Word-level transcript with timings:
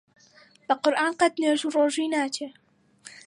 بە 0.67 0.73
قورعان 0.83 1.13
قەت 1.19 1.33
نوێژ 1.41 1.61
و 1.63 1.73
ڕۆژووی 1.75 2.11
ناچێ! 2.13 2.47